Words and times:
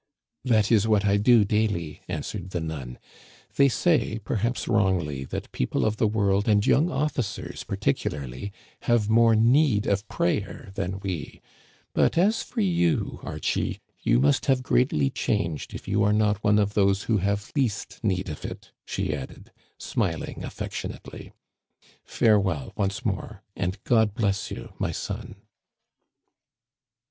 "That 0.53 0.71
is 0.71 0.87
what 0.87 1.05
I 1.05 1.17
do 1.17 1.45
daily," 1.45 2.01
answered 2.07 2.49
the 2.49 2.59
nun. 2.59 2.97
'* 3.25 3.55
They 3.55 3.67
Digitized 3.67 3.67
by 3.67 3.67
VjOOQIC 3.67 3.69
TUE 3.69 3.69
PLAINS 3.69 3.69
OF 3.69 3.69
ABRAHAM, 3.69 3.69
2II 3.69 3.71
say, 4.15 4.19
perhaps 4.25 4.67
wrongly, 4.67 5.23
that 5.25 5.51
people 5.51 5.85
of 5.85 5.97
the 5.97 6.07
world, 6.07 6.47
and 6.47 6.65
young 6.65 6.85
ofl&cers 6.87 7.63
particularly, 7.67 8.51
have 8.79 9.09
more 9.11 9.35
need 9.35 9.85
of 9.85 10.07
prayer 10.07 10.71
than 10.73 10.99
we; 11.01 11.39
but 11.93 12.17
as 12.17 12.41
for 12.41 12.61
you, 12.61 13.19
Archie, 13.21 13.79
you 14.01 14.19
must 14.19 14.47
have 14.47 14.63
greatly 14.63 15.11
changed 15.11 15.75
if 15.75 15.87
you 15.87 16.01
are 16.01 16.13
not 16.13 16.43
one 16.43 16.57
of 16.57 16.73
those 16.73 17.03
who 17.03 17.17
have 17.17 17.51
least 17.55 17.99
need 18.03 18.27
of 18.27 18.43
it," 18.43 18.71
she 18.83 19.13
added, 19.13 19.51
smiling 19.77 20.43
affectionately. 20.43 21.31
Farewell 22.03 22.73
once 22.75 23.05
more, 23.05 23.43
and 23.55 23.77
God 23.83 24.15
bless 24.15 24.49
you, 24.49 24.73
my 24.79 24.91
son 24.91 25.35